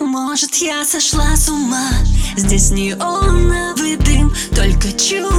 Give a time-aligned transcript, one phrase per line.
[0.00, 1.90] Может, я сошла с ума?
[2.34, 5.29] Здесь неоновый дым Только чудо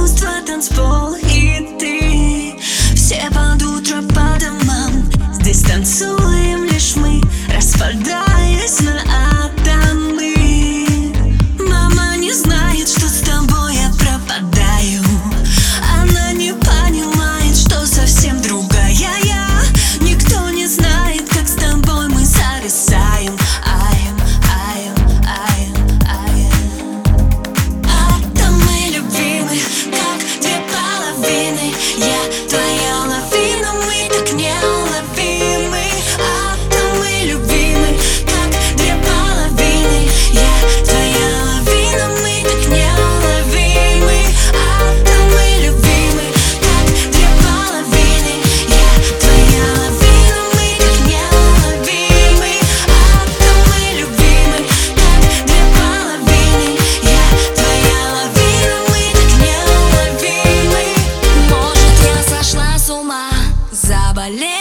[64.22, 64.51] Vale